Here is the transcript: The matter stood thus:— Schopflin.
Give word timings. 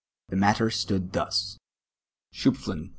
The 0.29 0.35
matter 0.35 0.71
stood 0.71 1.13
thus:— 1.13 1.59
Schopflin. 2.33 2.89